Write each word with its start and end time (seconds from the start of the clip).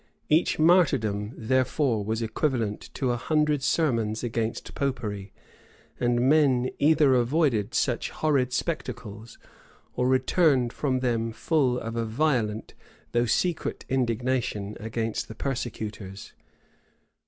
Each 0.29 0.57
martyrdom, 0.57 1.31
therefore, 1.37 2.03
was 2.03 2.23
equivalent 2.23 2.89
to 2.95 3.11
a 3.11 3.17
hundred 3.17 3.61
sermons 3.61 4.23
against 4.23 4.73
Popery; 4.73 5.31
and 5.99 6.27
men 6.27 6.71
either 6.79 7.13
avoided 7.13 7.75
such 7.75 8.09
horrid 8.09 8.51
spectacles, 8.51 9.37
or 9.95 10.07
returned 10.07 10.73
from 10.73 11.01
them 11.01 11.31
full 11.31 11.77
of 11.77 11.95
a 11.95 12.03
violent, 12.05 12.73
though 13.11 13.27
secret, 13.27 13.85
indignation 13.89 14.75
against 14.79 15.27
the 15.27 15.35
persecutors. 15.35 16.33